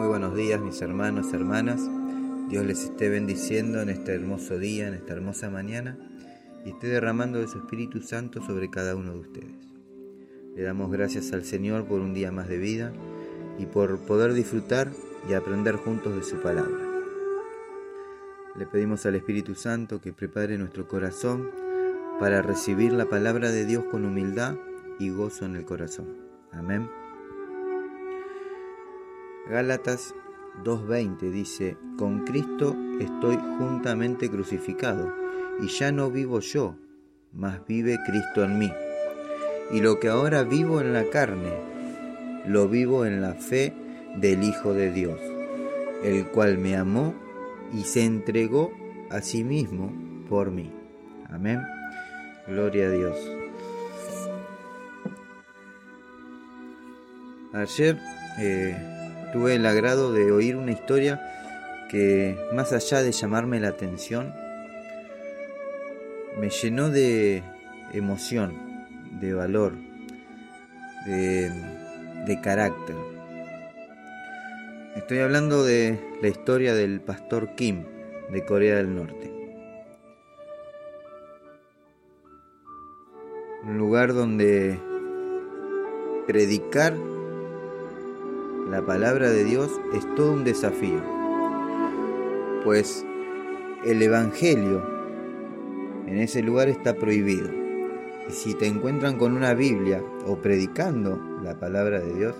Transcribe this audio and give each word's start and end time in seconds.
Muy 0.00 0.08
buenos 0.08 0.34
días 0.34 0.58
mis 0.62 0.80
hermanos, 0.80 1.34
hermanas. 1.34 1.82
Dios 2.48 2.64
les 2.64 2.84
esté 2.84 3.10
bendiciendo 3.10 3.82
en 3.82 3.90
este 3.90 4.14
hermoso 4.14 4.58
día, 4.58 4.88
en 4.88 4.94
esta 4.94 5.12
hermosa 5.12 5.50
mañana 5.50 5.98
y 6.64 6.70
esté 6.70 6.86
derramando 6.86 7.38
de 7.38 7.46
su 7.46 7.58
Espíritu 7.58 8.00
Santo 8.00 8.40
sobre 8.40 8.70
cada 8.70 8.96
uno 8.96 9.12
de 9.12 9.18
ustedes. 9.18 9.74
Le 10.56 10.62
damos 10.62 10.90
gracias 10.90 11.34
al 11.34 11.44
Señor 11.44 11.84
por 11.84 12.00
un 12.00 12.14
día 12.14 12.32
más 12.32 12.48
de 12.48 12.56
vida 12.56 12.94
y 13.58 13.66
por 13.66 13.98
poder 14.06 14.32
disfrutar 14.32 14.90
y 15.28 15.34
aprender 15.34 15.76
juntos 15.76 16.16
de 16.16 16.22
su 16.22 16.36
palabra. 16.36 16.80
Le 18.56 18.64
pedimos 18.64 19.04
al 19.04 19.16
Espíritu 19.16 19.54
Santo 19.54 20.00
que 20.00 20.14
prepare 20.14 20.56
nuestro 20.56 20.88
corazón 20.88 21.50
para 22.18 22.40
recibir 22.40 22.94
la 22.94 23.04
palabra 23.04 23.50
de 23.50 23.66
Dios 23.66 23.84
con 23.84 24.06
humildad 24.06 24.54
y 24.98 25.10
gozo 25.10 25.44
en 25.44 25.56
el 25.56 25.66
corazón. 25.66 26.06
Amén. 26.52 26.88
Gálatas 29.48 30.14
2.20 30.64 31.30
dice, 31.30 31.76
con 31.96 32.24
Cristo 32.24 32.76
estoy 33.00 33.36
juntamente 33.58 34.30
crucificado, 34.30 35.12
y 35.60 35.68
ya 35.68 35.92
no 35.92 36.10
vivo 36.10 36.40
yo, 36.40 36.76
mas 37.32 37.60
vive 37.66 37.98
Cristo 38.06 38.44
en 38.44 38.58
mí. 38.58 38.72
Y 39.72 39.80
lo 39.80 39.98
que 39.98 40.08
ahora 40.08 40.42
vivo 40.42 40.80
en 40.80 40.92
la 40.92 41.04
carne, 41.10 41.52
lo 42.46 42.68
vivo 42.68 43.06
en 43.06 43.20
la 43.20 43.34
fe 43.34 43.74
del 44.16 44.42
Hijo 44.42 44.74
de 44.74 44.92
Dios, 44.92 45.20
el 46.02 46.26
cual 46.28 46.58
me 46.58 46.76
amó 46.76 47.14
y 47.72 47.82
se 47.82 48.04
entregó 48.04 48.72
a 49.10 49.20
sí 49.20 49.44
mismo 49.44 49.92
por 50.28 50.50
mí. 50.50 50.72
Amén. 51.28 51.60
Gloria 52.46 52.86
a 52.86 52.90
Dios. 52.90 53.16
Ayer 57.52 57.98
eh, 58.38 58.99
tuve 59.32 59.54
el 59.54 59.66
agrado 59.66 60.12
de 60.12 60.32
oír 60.32 60.56
una 60.56 60.72
historia 60.72 61.20
que, 61.90 62.38
más 62.52 62.72
allá 62.72 63.02
de 63.02 63.12
llamarme 63.12 63.60
la 63.60 63.68
atención, 63.68 64.32
me 66.38 66.50
llenó 66.50 66.90
de 66.90 67.42
emoción, 67.92 68.52
de 69.20 69.34
valor, 69.34 69.74
de, 71.06 71.50
de 72.26 72.40
carácter. 72.40 72.96
Estoy 74.96 75.18
hablando 75.18 75.64
de 75.64 75.98
la 76.22 76.28
historia 76.28 76.74
del 76.74 77.00
pastor 77.00 77.54
Kim 77.54 77.84
de 78.30 78.44
Corea 78.44 78.76
del 78.76 78.94
Norte. 78.94 79.32
Un 83.64 83.78
lugar 83.78 84.14
donde 84.14 84.78
predicar 86.26 86.94
la 88.68 88.84
palabra 88.84 89.30
de 89.30 89.44
Dios 89.44 89.70
es 89.94 90.04
todo 90.14 90.32
un 90.32 90.44
desafío, 90.44 91.00
pues 92.64 93.04
el 93.84 94.02
Evangelio 94.02 94.84
en 96.06 96.18
ese 96.18 96.42
lugar 96.42 96.68
está 96.68 96.94
prohibido. 96.94 97.48
Y 98.28 98.32
si 98.32 98.54
te 98.54 98.66
encuentran 98.66 99.16
con 99.16 99.32
una 99.32 99.54
Biblia 99.54 100.02
o 100.26 100.36
predicando 100.36 101.18
la 101.42 101.58
palabra 101.58 102.00
de 102.00 102.14
Dios, 102.14 102.34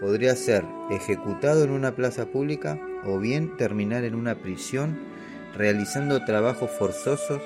podría 0.00 0.34
ser 0.36 0.64
ejecutado 0.90 1.64
en 1.64 1.70
una 1.70 1.94
plaza 1.94 2.26
pública 2.26 2.80
o 3.04 3.18
bien 3.18 3.56
terminar 3.56 4.04
en 4.04 4.14
una 4.14 4.36
prisión 4.36 4.98
realizando 5.56 6.24
trabajos 6.24 6.70
forzosos 6.70 7.42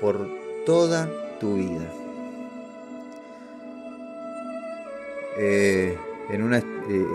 por 0.00 0.28
toda 0.66 1.08
tu 1.40 1.56
vida. 1.56 1.90
Eh, 5.38 5.96
en 6.30 6.42
una 6.42 6.58
eh, 6.88 7.06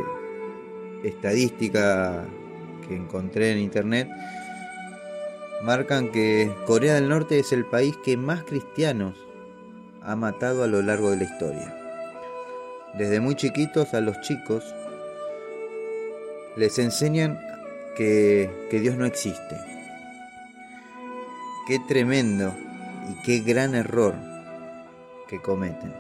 estadística 1.03 2.25
que 2.87 2.95
encontré 2.95 3.51
en 3.51 3.59
internet, 3.59 4.09
marcan 5.63 6.11
que 6.11 6.51
Corea 6.65 6.95
del 6.95 7.09
Norte 7.09 7.39
es 7.39 7.51
el 7.53 7.65
país 7.65 7.95
que 8.03 8.17
más 8.17 8.43
cristianos 8.43 9.15
ha 10.01 10.15
matado 10.15 10.63
a 10.63 10.67
lo 10.67 10.81
largo 10.81 11.11
de 11.11 11.17
la 11.17 11.23
historia. 11.23 11.75
Desde 12.93 13.19
muy 13.19 13.35
chiquitos 13.35 13.93
a 13.93 14.01
los 14.01 14.19
chicos 14.21 14.63
les 16.55 16.77
enseñan 16.77 17.39
que, 17.95 18.67
que 18.69 18.79
Dios 18.79 18.97
no 18.97 19.05
existe. 19.05 19.57
Qué 21.67 21.79
tremendo 21.87 22.53
y 23.09 23.21
qué 23.23 23.39
gran 23.39 23.73
error 23.73 24.15
que 25.27 25.41
cometen. 25.41 25.93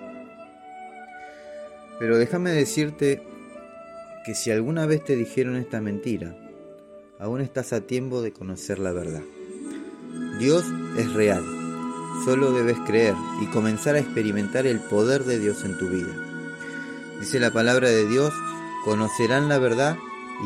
Pero 1.99 2.17
déjame 2.17 2.51
decirte 2.51 3.23
que 4.23 4.35
si 4.35 4.51
alguna 4.51 4.85
vez 4.85 5.03
te 5.03 5.15
dijeron 5.15 5.57
esta 5.57 5.81
mentira, 5.81 6.35
aún 7.19 7.41
estás 7.41 7.73
a 7.73 7.81
tiempo 7.81 8.21
de 8.21 8.31
conocer 8.31 8.79
la 8.79 8.93
verdad. 8.93 9.23
Dios 10.39 10.65
es 10.97 11.13
real, 11.13 11.43
solo 12.23 12.51
debes 12.51 12.77
creer 12.85 13.15
y 13.41 13.47
comenzar 13.47 13.95
a 13.95 13.99
experimentar 13.99 14.65
el 14.65 14.79
poder 14.79 15.25
de 15.25 15.39
Dios 15.39 15.63
en 15.65 15.77
tu 15.77 15.89
vida. 15.89 16.13
Dice 17.19 17.39
la 17.39 17.51
palabra 17.51 17.89
de 17.89 18.07
Dios, 18.07 18.33
conocerán 18.85 19.49
la 19.49 19.59
verdad 19.59 19.97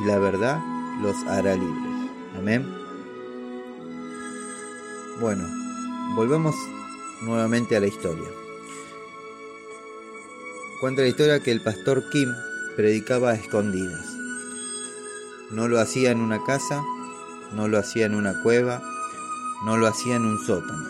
y 0.01 0.05
la 0.05 0.17
verdad 0.17 0.59
los 1.01 1.15
hará 1.27 1.53
libres. 1.55 2.11
Amén. 2.37 2.65
Bueno, 5.19 5.47
volvamos 6.15 6.55
nuevamente 7.21 7.75
a 7.75 7.79
la 7.79 7.87
historia. 7.87 8.27
Cuenta 10.79 11.01
la 11.01 11.07
historia 11.07 11.39
que 11.39 11.51
el 11.51 11.61
pastor 11.61 12.07
Kim 12.11 12.29
predicaba 12.77 13.31
a 13.31 13.33
escondidas. 13.33 14.05
No 15.49 15.67
lo 15.67 15.79
hacía 15.79 16.11
en 16.11 16.21
una 16.21 16.43
casa, 16.45 16.83
no 17.51 17.67
lo 17.67 17.79
hacía 17.79 18.05
en 18.05 18.13
una 18.13 18.43
cueva, 18.43 18.83
no 19.65 19.77
lo 19.77 19.87
hacía 19.87 20.15
en 20.15 20.25
un 20.25 20.37
sótano. 20.45 20.87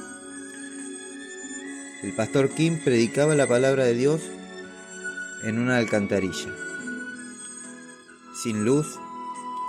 El 2.03 2.13
pastor 2.13 2.49
Kim 2.49 2.83
predicaba 2.83 3.35
la 3.35 3.47
palabra 3.47 3.85
de 3.85 3.93
Dios 3.93 4.21
en 5.43 5.59
una 5.59 5.77
alcantarilla, 5.77 6.53
sin 8.35 8.65
luz, 8.65 8.99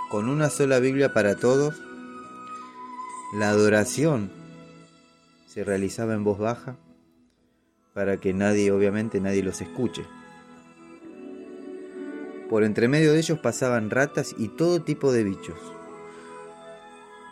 con 0.09 0.27
una 0.27 0.49
sola 0.49 0.79
Biblia 0.79 1.13
para 1.13 1.37
todos. 1.37 1.81
La 3.33 3.47
adoración 3.47 4.29
se 5.47 5.63
realizaba 5.63 6.15
en 6.15 6.25
voz 6.25 6.37
baja 6.37 6.75
para 7.93 8.17
que 8.17 8.33
nadie, 8.33 8.73
obviamente 8.73 9.21
nadie 9.21 9.41
los 9.41 9.61
escuche. 9.61 10.05
Por 12.49 12.63
entre 12.63 12.87
medio 12.87 13.13
de 13.13 13.19
ellos 13.19 13.39
pasaban 13.39 13.89
ratas 13.89 14.33
y 14.37 14.47
todo 14.47 14.81
tipo 14.81 15.11
de 15.11 15.23
bichos. 15.23 15.59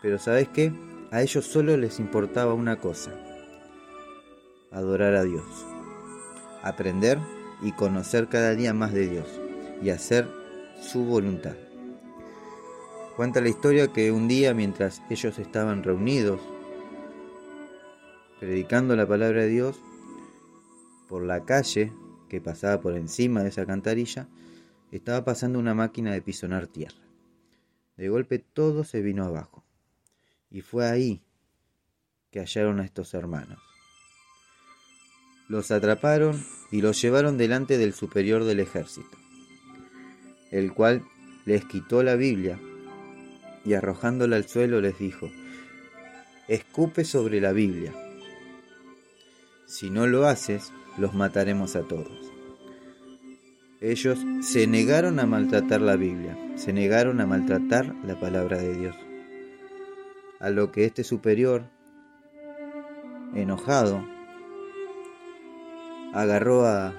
Pero 0.01 0.19
¿sabes 0.19 0.47
qué? 0.49 0.71
A 1.11 1.21
ellos 1.21 1.45
solo 1.45 1.75
les 1.75 1.99
importaba 1.99 2.53
una 2.53 2.77
cosa, 2.77 3.11
adorar 4.71 5.15
a 5.15 5.23
Dios, 5.23 5.43
aprender 6.61 7.17
y 7.61 7.71
conocer 7.71 8.27
cada 8.27 8.53
día 8.53 8.73
más 8.73 8.93
de 8.93 9.09
Dios 9.09 9.27
y 9.81 9.89
hacer 9.89 10.27
su 10.79 11.05
voluntad. 11.05 11.55
Cuenta 13.15 13.41
la 13.41 13.49
historia 13.49 13.87
que 13.87 14.11
un 14.11 14.27
día 14.27 14.53
mientras 14.53 15.01
ellos 15.09 15.39
estaban 15.39 15.81
reunidos, 15.81 16.39
predicando 18.39 18.95
la 18.95 19.07
palabra 19.07 19.41
de 19.41 19.47
Dios, 19.47 19.79
por 21.09 21.23
la 21.23 21.43
calle 21.43 21.91
que 22.29 22.41
pasaba 22.41 22.79
por 22.79 22.95
encima 22.95 23.41
de 23.41 23.49
esa 23.49 23.65
cantarilla, 23.65 24.27
estaba 24.91 25.25
pasando 25.25 25.59
una 25.59 25.73
máquina 25.73 26.13
de 26.13 26.21
pisonar 26.21 26.67
tierra. 26.67 27.07
De 27.97 28.09
golpe 28.09 28.39
todo 28.39 28.83
se 28.83 29.01
vino 29.01 29.25
abajo. 29.25 29.63
Y 30.49 30.61
fue 30.61 30.87
ahí 30.87 31.23
que 32.31 32.39
hallaron 32.39 32.79
a 32.79 32.85
estos 32.85 33.13
hermanos. 33.13 33.59
Los 35.49 35.71
atraparon 35.71 36.43
y 36.71 36.81
los 36.81 37.01
llevaron 37.01 37.37
delante 37.37 37.77
del 37.77 37.93
superior 37.93 38.43
del 38.43 38.59
ejército, 38.59 39.17
el 40.51 40.73
cual 40.73 41.03
les 41.45 41.63
quitó 41.65 42.03
la 42.03 42.15
Biblia 42.15 42.59
y 43.63 43.73
arrojándola 43.73 44.35
al 44.35 44.47
suelo 44.47 44.81
les 44.81 44.99
dijo, 44.99 45.29
escupe 46.47 47.05
sobre 47.05 47.41
la 47.41 47.53
Biblia. 47.53 47.93
Si 49.65 49.89
no 49.89 50.07
lo 50.07 50.27
haces, 50.27 50.71
los 50.97 51.13
mataremos 51.13 51.75
a 51.75 51.81
todos. 51.83 52.36
Ellos 53.79 54.17
se 54.41 54.65
negaron 54.65 55.19
a 55.19 55.27
maltratar 55.27 55.81
la 55.81 55.95
Biblia, 55.95 56.35
se 56.55 56.73
negaron 56.73 57.21
a 57.21 57.27
maltratar 57.27 57.93
la 58.03 58.19
palabra 58.19 58.57
de 58.57 58.75
Dios. 58.75 58.95
A 60.39 60.49
lo 60.49 60.71
que 60.71 60.85
este 60.85 61.03
superior, 61.03 61.65
enojado, 63.35 64.03
agarró 66.11 66.65
a 66.65 66.91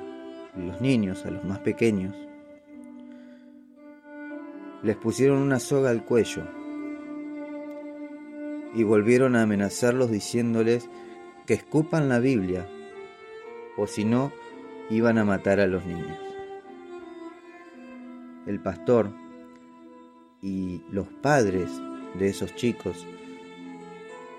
los 0.56 0.80
niños, 0.80 1.26
a 1.26 1.32
los 1.32 1.42
más 1.42 1.58
pequeños, 1.58 2.14
les 4.84 4.96
pusieron 4.96 5.38
una 5.38 5.58
soga 5.58 5.90
al 5.90 6.04
cuello 6.04 6.44
y 8.72 8.84
volvieron 8.84 9.34
a 9.34 9.42
amenazarlos 9.42 10.12
diciéndoles 10.12 10.88
que 11.44 11.54
escupan 11.54 12.08
la 12.08 12.20
Biblia 12.20 12.68
o 13.76 13.88
si 13.88 14.04
no, 14.04 14.32
iban 14.90 15.18
a 15.18 15.24
matar 15.24 15.58
a 15.58 15.66
los 15.66 15.84
niños. 15.84 16.27
El 18.48 18.60
pastor, 18.60 19.12
y 20.40 20.80
los 20.90 21.06
padres 21.06 21.68
de 22.18 22.28
esos 22.28 22.54
chicos 22.54 23.06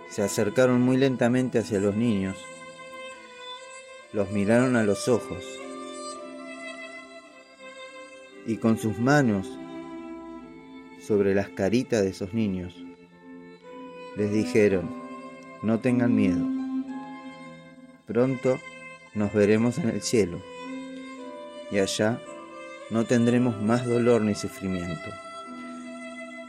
se 0.10 0.24
acercaron 0.24 0.82
muy 0.82 0.98
lentamente 0.98 1.60
hacia 1.60 1.80
los 1.80 1.96
niños, 1.96 2.36
los 4.12 4.32
miraron 4.32 4.76
a 4.78 4.84
los 4.84 5.08
ojos 5.08 5.46
y 8.48 8.58
con 8.58 8.80
sus 8.80 8.98
manos 8.98 9.48
sobre 11.00 11.36
las 11.36 11.50
caritas 11.50 12.02
de 12.02 12.10
esos 12.10 12.34
niños 12.34 12.76
les 14.18 14.34
dijeron, 14.34 14.90
no 15.62 15.82
tengan 15.82 16.16
miedo, 16.16 16.48
pronto 18.08 18.58
nos 19.14 19.32
veremos 19.34 19.78
en 19.78 19.90
el 19.90 20.02
cielo 20.02 20.42
y 21.72 21.78
allá 21.78 22.20
no 22.90 23.06
tendremos 23.06 23.62
más 23.62 23.86
dolor 23.86 24.22
ni 24.22 24.36
sufrimiento. 24.36 25.10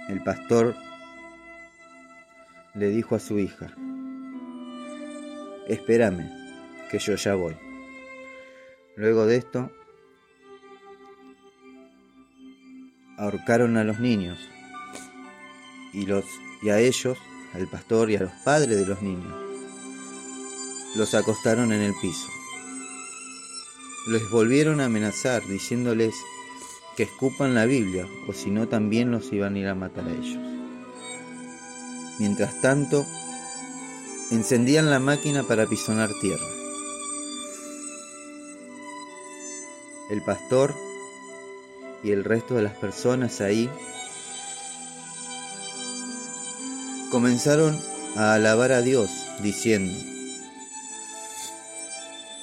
El 0.08 0.22
pastor 0.22 0.74
le 2.74 2.88
dijo 2.88 3.14
a 3.14 3.20
su 3.20 3.38
hija, 3.38 3.74
espérame, 5.68 6.30
que 6.90 6.98
yo 6.98 7.14
ya 7.14 7.34
voy. 7.34 7.56
Luego 8.96 9.26
de 9.26 9.36
esto, 9.36 9.70
ahorcaron 13.18 13.76
a 13.76 13.84
los 13.84 14.00
niños 14.00 14.38
y, 15.92 16.10
a 16.70 16.80
ellos, 16.80 17.18
al 17.54 17.68
pastor 17.68 18.10
y 18.10 18.16
a 18.16 18.20
los 18.20 18.32
padres 18.44 18.78
de 18.78 18.86
los 18.86 19.02
niños, 19.02 19.34
los 20.96 21.14
acostaron 21.14 21.72
en 21.72 21.82
el 21.82 21.92
piso. 22.00 22.28
Les 24.10 24.28
volvieron 24.28 24.80
a 24.80 24.86
amenazar 24.86 25.46
diciéndoles 25.46 26.16
que 26.96 27.04
escupan 27.04 27.54
la 27.54 27.64
Biblia 27.64 28.08
o 28.26 28.32
si 28.32 28.50
no 28.50 28.66
también 28.66 29.12
los 29.12 29.32
iban 29.32 29.54
a 29.54 29.58
ir 29.60 29.68
a 29.68 29.76
matar 29.76 30.04
a 30.04 30.10
ellos. 30.10 30.36
Mientras 32.18 32.60
tanto, 32.60 33.06
encendían 34.32 34.90
la 34.90 34.98
máquina 34.98 35.44
para 35.44 35.66
pisonar 35.66 36.10
tierra. 36.20 36.44
El 40.10 40.24
pastor 40.24 40.74
y 42.02 42.10
el 42.10 42.24
resto 42.24 42.56
de 42.56 42.62
las 42.62 42.74
personas 42.74 43.40
ahí 43.40 43.70
comenzaron 47.12 47.80
a 48.16 48.34
alabar 48.34 48.72
a 48.72 48.82
Dios 48.82 49.08
diciendo, 49.40 49.96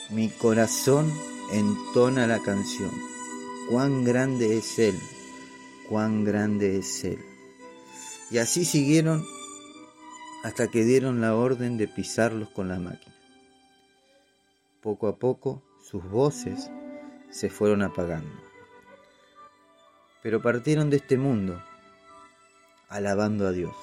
mi 0.09 0.29
corazón 0.29 1.11
entona 1.51 2.27
la 2.27 2.39
canción, 2.39 2.91
cuán 3.69 4.03
grande 4.03 4.57
es 4.57 4.79
Él, 4.79 4.99
cuán 5.89 6.23
grande 6.23 6.77
es 6.77 7.03
Él. 7.03 7.19
Y 8.29 8.39
así 8.39 8.65
siguieron 8.65 9.25
hasta 10.43 10.67
que 10.67 10.83
dieron 10.83 11.21
la 11.21 11.35
orden 11.35 11.77
de 11.77 11.87
pisarlos 11.87 12.49
con 12.49 12.67
la 12.67 12.79
máquina. 12.79 13.15
Poco 14.81 15.07
a 15.07 15.17
poco 15.17 15.63
sus 15.83 16.03
voces 16.09 16.69
se 17.29 17.49
fueron 17.49 17.81
apagando. 17.81 18.31
Pero 20.21 20.41
partieron 20.41 20.89
de 20.89 20.97
este 20.97 21.17
mundo 21.17 21.61
alabando 22.89 23.47
a 23.47 23.51
Dios. 23.51 23.75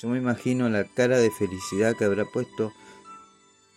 Yo 0.00 0.08
me 0.08 0.18
imagino 0.18 0.68
la 0.68 0.84
cara 0.84 1.18
de 1.18 1.30
felicidad 1.30 1.96
que 1.96 2.04
habrá 2.04 2.24
puesto 2.24 2.72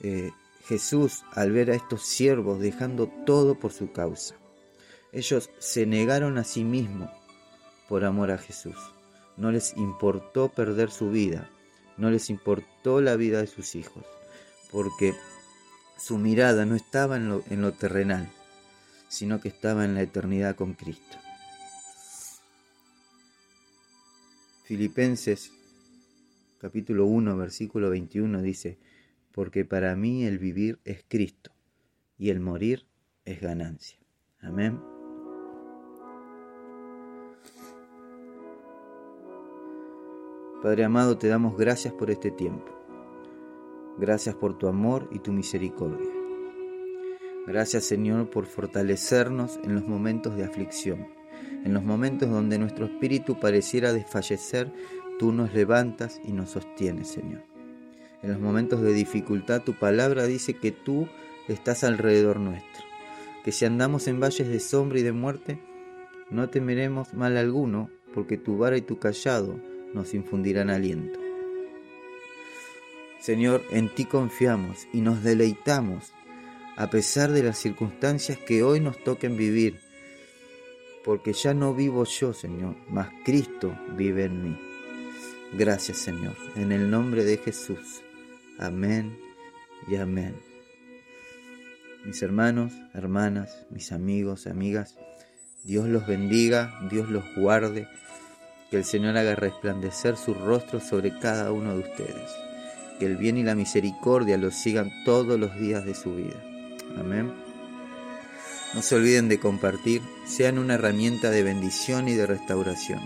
eh, 0.02 0.32
Jesús 0.66 1.24
al 1.34 1.52
ver 1.52 1.72
a 1.72 1.76
estos 1.76 2.06
siervos 2.06 2.60
dejando 2.60 3.08
todo 3.26 3.56
por 3.56 3.72
su 3.72 3.92
causa. 3.92 4.36
Ellos 5.12 5.50
se 5.60 5.86
negaron 5.86 6.38
a 6.38 6.44
sí 6.44 6.64
mismos 6.64 7.10
por 7.88 8.04
amor 8.04 8.32
a 8.32 8.38
Jesús. 8.38 8.76
No 9.38 9.52
les 9.52 9.76
importó 9.78 10.50
perder 10.50 10.92
su 10.92 11.10
vida, 11.10 11.50
no 11.98 12.10
les 12.10 12.30
importó 12.30 13.02
la 13.02 13.16
vida 13.16 13.40
de 13.40 13.48
sus 13.48 13.76
hijos, 13.76 14.04
porque 14.72 15.14
su 15.98 16.18
mirada 16.18 16.66
no 16.66 16.76
estaba 16.76 17.18
en 17.18 17.30
lo, 17.30 17.44
en 17.50 17.62
lo 17.62 17.72
terrenal, 17.72 18.30
sino 19.08 19.40
que 19.40 19.48
estaba 19.48 19.86
en 19.86 19.96
la 19.96 20.02
eternidad 20.02 20.56
con 20.56 20.74
Cristo. 20.74 21.18
Filipenses 24.66 25.52
capítulo 26.60 27.06
1 27.06 27.38
versículo 27.38 27.90
21 27.90 28.42
dice, 28.42 28.78
porque 29.32 29.66
para 29.66 29.96
mí 29.96 30.26
el 30.26 30.40
vivir 30.40 30.80
es 30.84 31.04
Cristo 31.08 31.52
y 32.18 32.30
el 32.30 32.40
morir 32.40 32.88
es 33.26 33.42
ganancia. 33.42 34.00
Amén. 34.42 34.80
Padre 40.62 40.86
amado, 40.86 41.18
te 41.18 41.28
damos 41.28 41.56
gracias 41.56 41.94
por 41.94 42.10
este 42.10 42.32
tiempo. 42.32 42.66
Gracias 44.00 44.36
por 44.36 44.58
tu 44.58 44.68
amor 44.68 45.08
y 45.12 45.20
tu 45.20 45.32
misericordia. 45.32 46.10
Gracias 47.46 47.86
Señor 47.86 48.30
por 48.30 48.46
fortalecernos 48.46 49.60
en 49.64 49.76
los 49.76 49.88
momentos 49.88 50.36
de 50.36 50.44
aflicción, 50.44 51.08
en 51.64 51.74
los 51.74 51.84
momentos 51.84 52.30
donde 52.30 52.60
nuestro 52.60 52.86
espíritu 52.86 53.40
pareciera 53.40 53.94
desfallecer, 53.94 54.74
tú 55.18 55.32
nos 55.32 55.54
levantas 55.54 56.20
y 56.26 56.34
nos 56.34 56.50
sostienes, 56.50 57.08
Señor. 57.08 57.57
En 58.24 58.32
los 58.32 58.40
momentos 58.40 58.82
de 58.82 58.94
dificultad 58.94 59.62
tu 59.62 59.74
palabra 59.74 60.26
dice 60.26 60.56
que 60.56 60.72
tú 60.72 61.08
estás 61.48 61.84
alrededor 61.84 62.40
nuestro, 62.40 62.84
que 63.44 63.52
si 63.52 63.66
andamos 63.66 64.08
en 64.08 64.20
valles 64.20 64.48
de 64.48 64.60
sombra 64.60 65.00
y 65.00 65.04
de 65.04 65.12
muerte, 65.12 65.60
no 66.30 66.50
temeremos 66.50 67.14
mal 67.14 67.38
alguno, 67.38 67.90
porque 68.14 68.38
tu 68.38 68.58
vara 68.58 68.78
y 68.78 68.82
tu 68.82 69.00
callado 69.00 69.60
nos 69.94 70.14
infundirán 70.14 70.70
aliento. 70.70 71.20
Señor, 73.20 73.64
en 73.72 73.94
ti 73.94 74.06
confiamos 74.06 74.88
y 74.94 75.02
nos 75.02 75.24
deleitamos 75.24 76.14
a 76.76 76.90
pesar 76.90 77.32
de 77.32 77.44
las 77.44 77.58
circunstancias 77.58 78.38
que 78.38 78.64
hoy 78.64 78.80
nos 78.80 79.04
toquen 79.04 79.38
vivir, 79.38 79.80
porque 81.04 81.34
ya 81.34 81.54
no 81.54 81.74
vivo 81.74 82.04
yo, 82.04 82.34
Señor, 82.34 82.76
mas 82.90 83.10
Cristo 83.24 83.78
vive 83.96 84.26
en 84.26 84.44
mí. 84.44 84.58
Gracias, 85.54 85.98
Señor, 85.98 86.36
en 86.56 86.72
el 86.72 86.90
nombre 86.90 87.24
de 87.24 87.38
Jesús. 87.38 88.04
Amén 88.60 89.20
y 89.88 89.98
amén. 89.98 90.36
Mis 92.06 92.24
hermanos, 92.24 92.74
hermanas, 92.96 93.66
mis 93.70 93.92
amigos, 93.92 94.48
amigas, 94.48 94.96
Dios 95.64 95.88
los 95.88 96.08
bendiga, 96.08 96.80
Dios 96.90 97.10
los 97.10 97.24
guarde, 97.36 97.88
que 98.72 98.78
el 98.78 98.86
Señor 98.86 99.16
haga 99.18 99.36
resplandecer 99.36 100.18
su 100.18 100.34
rostro 100.34 100.80
sobre 100.80 101.20
cada 101.20 101.52
uno 101.52 101.74
de 101.74 101.80
ustedes, 101.82 102.32
que 102.98 103.06
el 103.06 103.18
bien 103.18 103.38
y 103.38 103.44
la 103.44 103.54
misericordia 103.54 104.38
los 104.38 104.56
sigan 104.56 104.92
todos 105.06 105.40
los 105.40 105.60
días 105.60 105.86
de 105.86 105.94
su 105.94 106.16
vida. 106.16 106.42
Amén. 106.98 107.32
No 108.74 108.82
se 108.82 108.96
olviden 108.96 109.30
de 109.30 109.40
compartir, 109.40 110.02
sean 110.26 110.58
una 110.58 110.76
herramienta 110.76 111.30
de 111.30 111.44
bendición 111.44 112.08
y 112.08 112.16
de 112.16 112.26
restauración. 112.26 113.02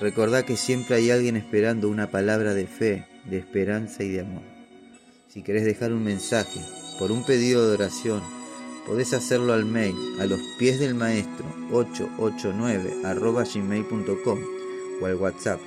Recordá 0.00 0.44
que 0.44 0.56
siempre 0.56 0.96
hay 0.96 1.10
alguien 1.10 1.36
esperando 1.36 1.88
una 1.88 2.10
palabra 2.10 2.54
de 2.54 2.66
fe, 2.66 3.06
de 3.24 3.38
esperanza 3.38 4.02
y 4.02 4.10
de 4.10 4.20
amor. 4.20 4.42
Si 5.28 5.42
querés 5.42 5.64
dejar 5.64 5.92
un 5.92 6.04
mensaje 6.04 6.60
por 6.98 7.10
un 7.10 7.24
pedido 7.24 7.66
de 7.66 7.74
oración, 7.74 8.22
podés 8.86 9.12
hacerlo 9.12 9.52
al 9.52 9.64
mail 9.64 9.94
a 10.20 10.26
los 10.26 10.40
pies 10.58 10.78
del 10.78 10.94
maestro 10.94 11.46
889 11.72 12.96
gmail.com 13.54 14.38
o 15.00 15.06
al 15.06 15.14
WhatsApp 15.16 15.60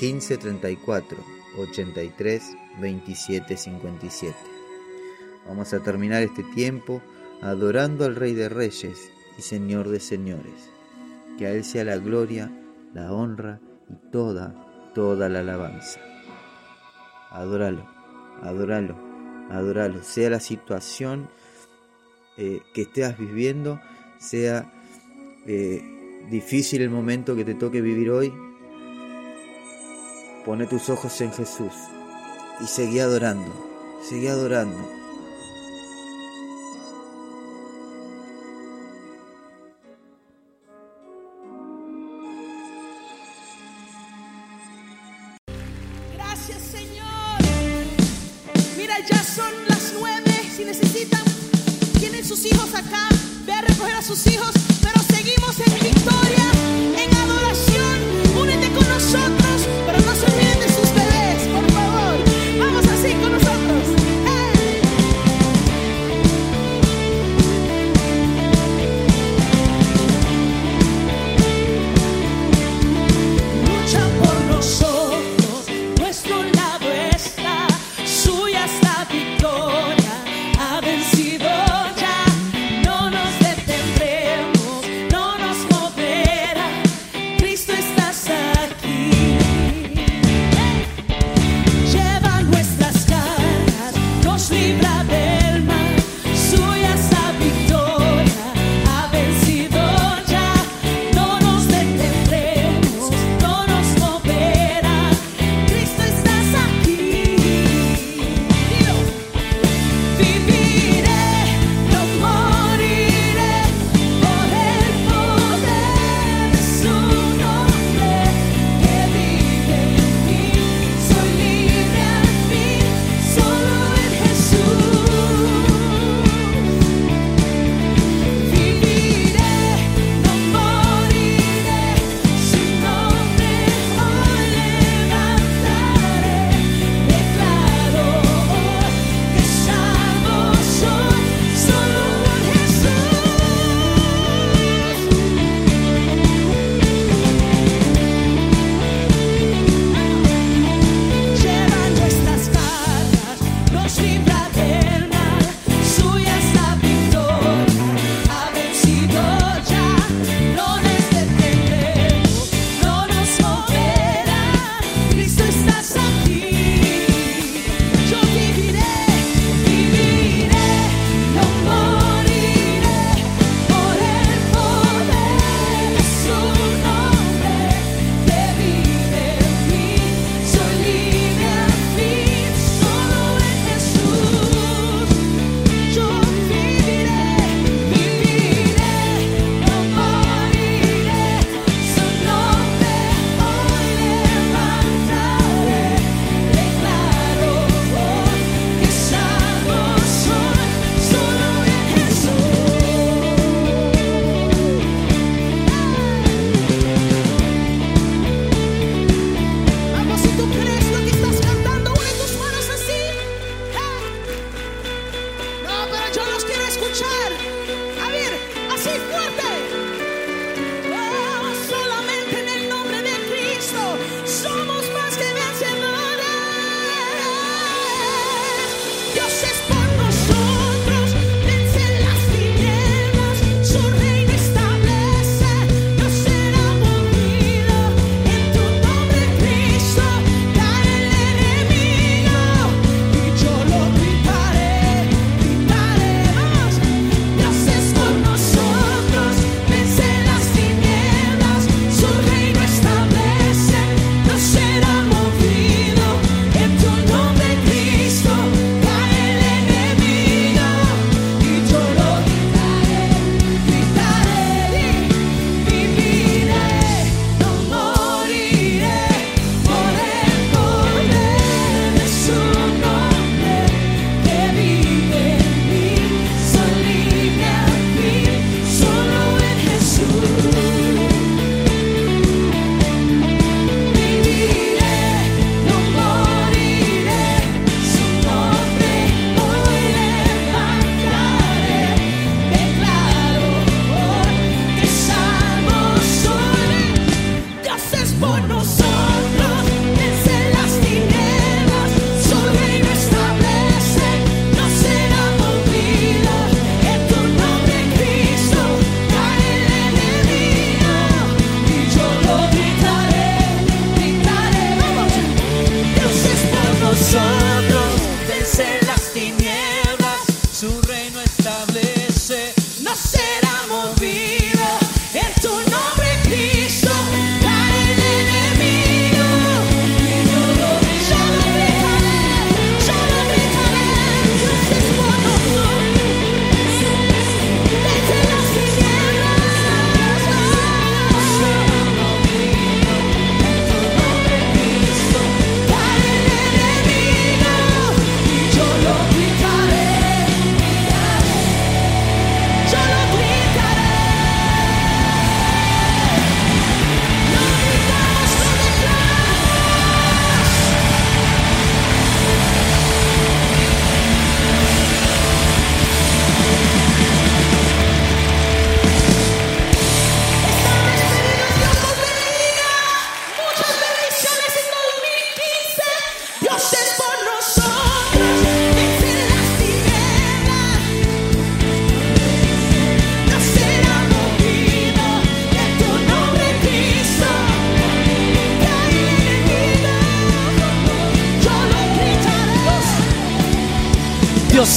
1534 0.00 1.18
83 1.58 2.42
27 2.80 3.56
57. 3.56 4.34
Vamos 5.46 5.72
a 5.74 5.82
terminar 5.82 6.22
este 6.22 6.42
tiempo 6.54 7.02
adorando 7.42 8.04
al 8.04 8.16
Rey 8.16 8.34
de 8.34 8.48
Reyes 8.48 9.10
y 9.38 9.42
Señor 9.42 9.88
de 9.88 10.00
Señores. 10.00 10.70
Que 11.38 11.46
a 11.46 11.52
Él 11.52 11.64
sea 11.64 11.84
la 11.84 11.96
gloria, 11.96 12.50
la 12.94 13.12
honra 13.12 13.60
y 13.88 14.10
toda, 14.10 14.54
toda 14.94 15.28
la 15.28 15.40
alabanza. 15.40 16.00
Adóralo, 17.30 17.84
adóralo, 18.42 18.96
adóralo. 19.50 20.02
Sea 20.02 20.30
la 20.30 20.40
situación 20.40 21.28
eh, 22.36 22.60
que 22.74 22.82
estés 22.82 23.16
viviendo, 23.18 23.80
sea 24.18 24.72
eh, 25.46 25.82
difícil 26.30 26.82
el 26.82 26.90
momento 26.90 27.36
que 27.36 27.44
te 27.44 27.54
toque 27.54 27.80
vivir 27.80 28.10
hoy, 28.10 28.32
pone 30.44 30.66
tus 30.66 30.88
ojos 30.88 31.20
en 31.20 31.32
Jesús 31.32 31.72
y 32.60 32.66
seguí 32.66 32.98
adorando, 32.98 33.52
seguí 34.02 34.26
adorando. 34.26 34.99
Son 49.40 49.54
las 49.68 49.92
nueve. 49.98 50.32
Si 50.54 50.64
necesitan, 50.64 51.22
tienen 51.98 52.24
sus 52.24 52.44
hijos 52.44 52.74
acá, 52.74 53.08
ve 53.46 53.52
a 53.52 53.62
recoger 53.62 53.94
a 53.94 54.02
sus 54.02 54.26
hijos, 54.26 54.50
pero 54.82 55.00
seguimos 55.14 55.58
en 55.60 55.79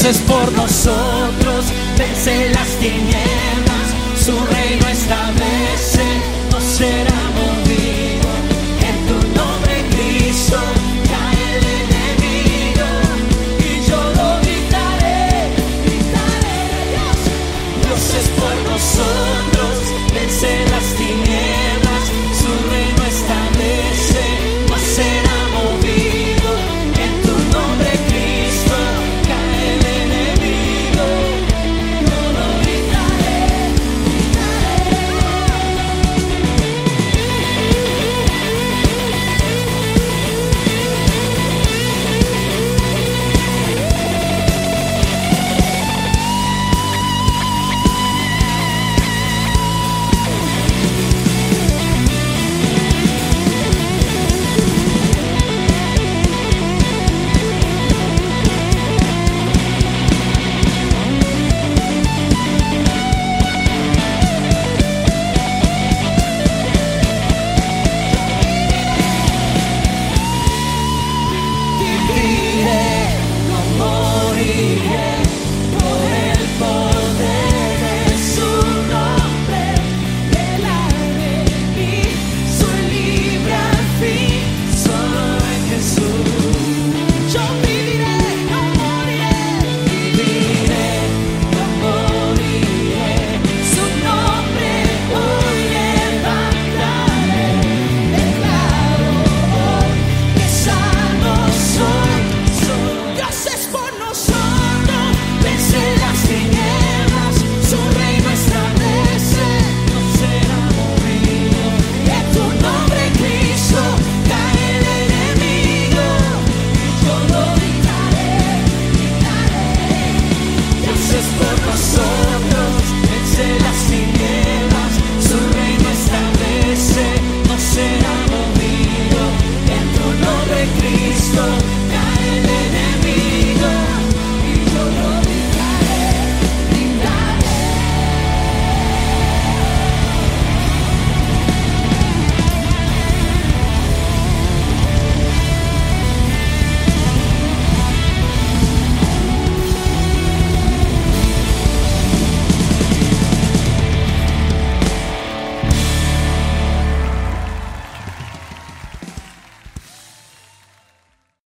es 0.01 0.17
por 0.21 0.51
nosotros, 0.53 1.65
vence 1.97 2.49
las 2.49 2.67
tinieblas, 2.79 3.93
su 4.17 4.31
reino 4.31 4.82